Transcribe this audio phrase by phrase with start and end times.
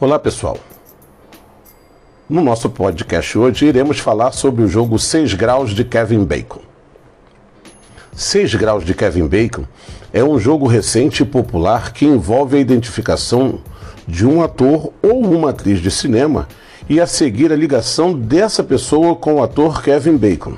[0.00, 0.58] Olá pessoal.
[2.28, 6.58] No nosso podcast hoje iremos falar sobre o jogo 6 Graus de Kevin Bacon.
[8.12, 9.62] 6 Graus de Kevin Bacon
[10.12, 13.60] é um jogo recente e popular que envolve a identificação
[14.06, 16.48] de um ator ou uma atriz de cinema
[16.88, 20.56] e a seguir a ligação dessa pessoa com o ator Kevin Bacon.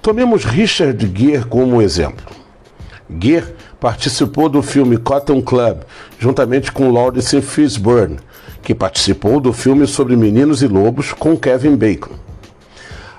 [0.00, 2.24] Tomemos Richard Gere como exemplo.
[3.20, 5.80] Gere participou do filme Cotton Club,
[6.18, 8.18] juntamente com Lawrence Fishburne,
[8.62, 12.14] que participou do filme sobre meninos e lobos com Kevin Bacon.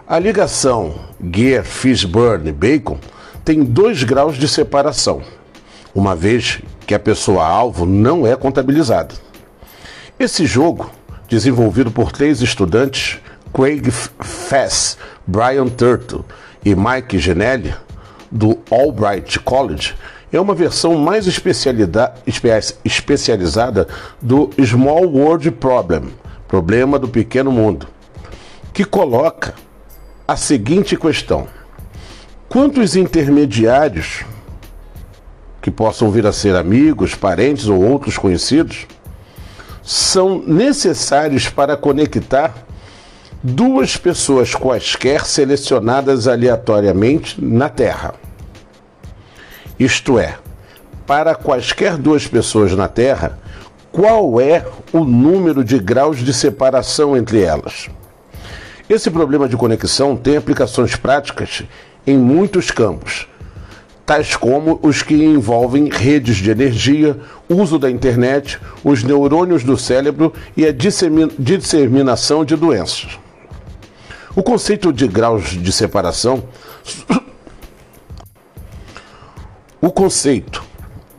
[0.08, 0.96] A ligação
[1.34, 2.98] Gear, Fishburne Bacon
[3.46, 5.22] tem dois graus de separação,
[5.94, 9.14] uma vez que a pessoa-alvo não é contabilizada.
[10.20, 10.90] Esse jogo,
[11.30, 13.20] desenvolvido por três estudantes,
[13.54, 16.26] Craig Fess, Brian Turtle
[16.66, 17.74] e Mike Genelli,
[18.30, 19.96] do Albright College,
[20.34, 23.88] é uma versão mais especializada
[24.22, 26.06] do Small World Problem,
[26.48, 27.88] problema do pequeno mundo,
[28.74, 29.54] que coloca
[30.32, 31.46] a seguinte questão:
[32.48, 34.24] quantos intermediários
[35.62, 38.88] que possam vir a ser amigos, parentes ou outros conhecidos
[39.84, 42.54] são necessários para conectar
[43.44, 48.14] duas pessoas quaisquer selecionadas aleatoriamente na Terra?
[49.78, 50.38] Isto é,
[51.06, 53.38] para quaisquer duas pessoas na Terra,
[53.92, 57.90] qual é o número de graus de separação entre elas?
[58.92, 61.64] Esse problema de conexão tem aplicações práticas
[62.06, 63.26] em muitos campos,
[64.06, 70.34] tais como os que envolvem redes de energia, uso da internet, os neurônios do cérebro
[70.58, 73.18] e a disseminação de doenças.
[74.36, 76.44] O conceito de graus de separação.
[79.84, 80.64] O conceito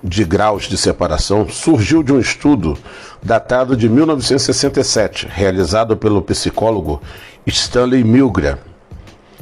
[0.04, 2.78] de graus de separação surgiu de um estudo
[3.20, 7.02] datado de 1967, realizado pelo psicólogo
[7.46, 8.58] Stanley Milgram.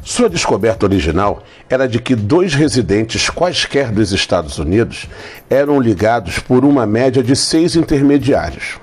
[0.02, 5.06] Sua descoberta original era de que dois residentes quaisquer dos Estados Unidos
[5.48, 8.78] eram ligados por uma média de seis intermediários.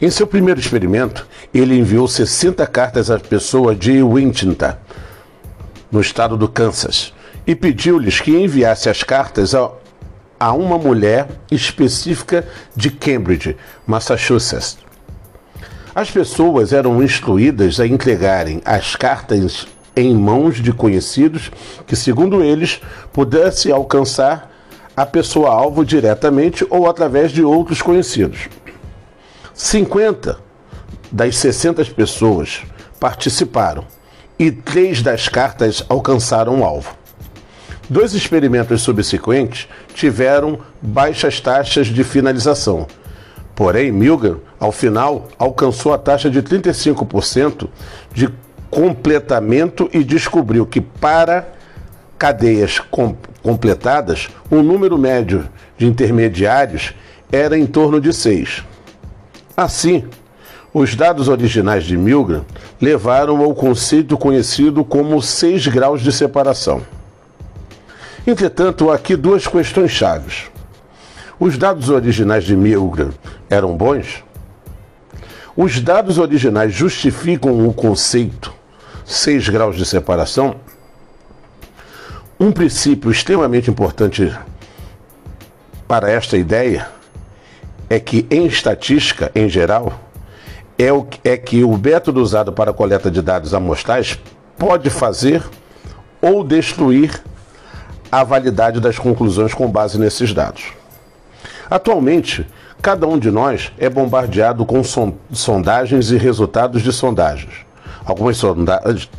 [0.00, 4.80] Em seu primeiro experimento, ele enviou 60 cartas à pessoa de Wichita,
[5.90, 7.12] no estado do Kansas,
[7.46, 9.70] e pediu-lhes que enviasse as cartas a
[10.38, 12.46] a uma mulher específica
[12.76, 13.56] de Cambridge,
[13.86, 14.78] Massachusetts.
[15.98, 19.66] As pessoas eram instruídas a entregarem as cartas
[19.96, 21.50] em mãos de conhecidos
[21.88, 22.80] que, segundo eles,
[23.12, 24.48] pudesse alcançar
[24.96, 28.48] a pessoa alvo diretamente ou através de outros conhecidos.
[29.52, 30.38] 50
[31.10, 32.62] das 60 pessoas
[33.00, 33.84] participaram
[34.38, 36.94] e três das cartas alcançaram o alvo.
[37.90, 42.86] Dois experimentos subsequentes tiveram baixas taxas de finalização.
[43.58, 47.68] Porém, Milgram, ao final, alcançou a taxa de 35%
[48.14, 48.28] de
[48.70, 51.48] completamento e descobriu que para
[52.16, 56.94] cadeias com completadas, o número médio de intermediários
[57.32, 58.62] era em torno de 6.
[59.56, 60.04] Assim,
[60.72, 62.44] os dados originais de Milgram
[62.80, 66.80] levaram ao conceito conhecido como 6 graus de separação.
[68.24, 70.44] Entretanto, aqui duas questões chaves.
[71.40, 73.10] Os dados originais de Milgram
[73.48, 74.24] eram bons?
[75.56, 78.52] Os dados originais justificam o conceito
[79.04, 80.56] 6 graus de separação?
[82.40, 84.36] Um princípio extremamente importante
[85.86, 86.88] para esta ideia
[87.88, 89.98] é que, em estatística, em geral,
[90.76, 94.18] é, o, é que o método usado para a coleta de dados amostrais
[94.58, 95.42] pode fazer
[96.20, 97.22] ou destruir
[98.10, 100.77] a validade das conclusões com base nesses dados.
[101.70, 102.46] Atualmente,
[102.80, 104.82] cada um de nós é bombardeado com
[105.32, 107.52] sondagens e resultados de sondagens.
[108.04, 109.10] Algumas sondagens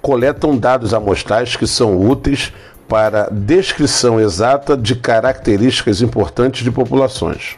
[0.00, 2.52] coletam dados amostrais que são úteis
[2.88, 7.56] para descrição exata de características importantes de populações.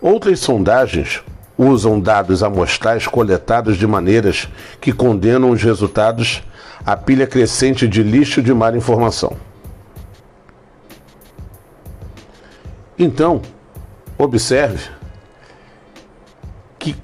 [0.00, 1.22] Outras sondagens
[1.56, 4.48] usam dados amostrais coletados de maneiras
[4.80, 6.42] que condenam os resultados
[6.84, 9.36] a pilha crescente de lixo de má informação.
[12.98, 13.42] Então,
[14.16, 14.88] observe
[16.78, 16.96] que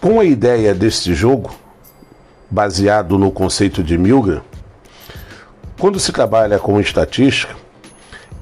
[0.00, 1.50] com a ideia deste jogo,
[2.48, 4.42] baseado no conceito de Milgram,
[5.78, 7.54] quando se trabalha com estatística,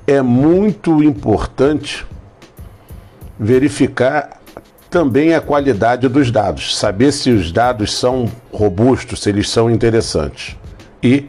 [0.07, 2.07] é muito importante
[3.39, 4.41] verificar
[4.91, 10.57] também a qualidade dos dados, saber se os dados são robustos, se eles são interessantes.
[11.03, 11.29] E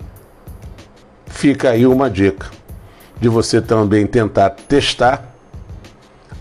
[1.28, 2.59] fica aí uma dica
[3.20, 5.34] de você também tentar testar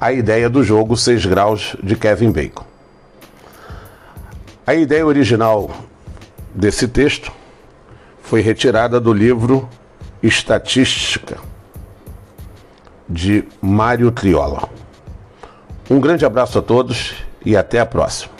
[0.00, 2.64] a ideia do jogo 6 graus de Kevin Bacon.
[4.66, 5.70] A ideia original
[6.54, 7.32] desse texto
[8.22, 9.68] foi retirada do livro
[10.22, 11.38] Estatística
[13.08, 14.68] de Mário Triola.
[15.90, 17.14] Um grande abraço a todos
[17.44, 18.37] e até a próxima.